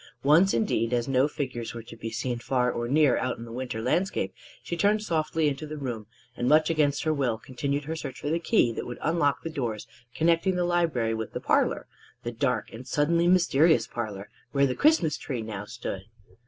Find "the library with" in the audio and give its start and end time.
10.55-11.33